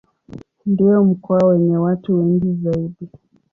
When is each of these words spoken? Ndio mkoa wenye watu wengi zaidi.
Ndio 0.65 1.03
mkoa 1.03 1.47
wenye 1.47 1.77
watu 1.77 2.17
wengi 2.17 2.53
zaidi. 2.63 3.09